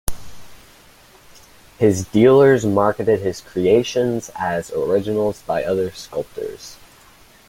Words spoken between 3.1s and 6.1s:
his creations as originals by other